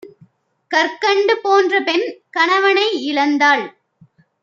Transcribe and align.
கற்கண்டு 0.71 1.35
போன்றபெண் 1.43 2.07
கணவனை 2.29 2.87
இழந் 3.01 3.37
தால் 3.37 3.65